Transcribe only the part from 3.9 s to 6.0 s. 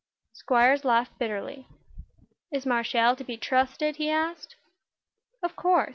he asked. "Of course.